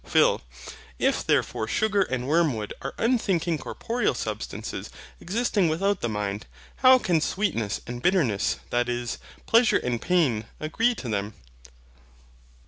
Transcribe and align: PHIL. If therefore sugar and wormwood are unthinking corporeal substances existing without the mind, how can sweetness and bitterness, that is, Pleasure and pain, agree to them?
PHIL. 0.03 0.41
If 0.97 1.23
therefore 1.23 1.67
sugar 1.67 2.01
and 2.01 2.27
wormwood 2.27 2.73
are 2.81 2.95
unthinking 2.97 3.59
corporeal 3.59 4.15
substances 4.15 4.89
existing 5.19 5.69
without 5.69 6.01
the 6.01 6.09
mind, 6.09 6.47
how 6.77 6.97
can 6.97 7.21
sweetness 7.21 7.81
and 7.85 8.01
bitterness, 8.01 8.57
that 8.71 8.89
is, 8.89 9.19
Pleasure 9.45 9.77
and 9.77 10.01
pain, 10.01 10.45
agree 10.59 10.95
to 10.95 11.07
them? 11.07 11.35